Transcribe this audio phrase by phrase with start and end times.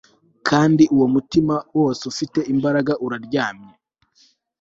[0.47, 3.71] Kandi uwo mutima wose ufite imbaraga uraryamye